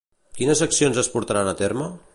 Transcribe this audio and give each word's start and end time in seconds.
Quines 0.39 0.63
accions 0.67 1.03
es 1.03 1.11
portaran 1.17 1.53
a 1.53 1.57
terme? 1.65 1.91